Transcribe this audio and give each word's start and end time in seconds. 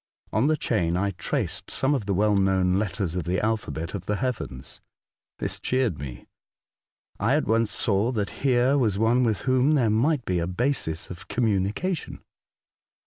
On 0.33 0.47
the 0.47 0.57
chain 0.57 0.97
I 0.97 1.11
traced 1.11 1.69
some 1.69 1.93
of 1.93 2.07
the 2.07 2.13
well 2.15 2.35
known 2.35 2.79
letters 2.79 3.15
of 3.15 3.25
the 3.25 3.39
alphabet 3.39 3.93
of 3.93 4.07
the 4.07 4.15
heavens. 4.15 4.81
This 5.37 5.59
cheered 5.59 5.99
me. 5.99 6.25
I 7.19 7.35
at 7.35 7.45
once 7.45 7.69
saw 7.69 8.11
that 8.13 8.31
here 8.41 8.79
was 8.79 8.97
one 8.97 9.23
with 9.23 9.41
whom 9.41 9.75
there 9.75 9.91
might 9.91 10.25
be 10.25 10.39
a 10.39 10.47
basis 10.47 11.11
of 11.11 11.27
communication. 11.27 12.23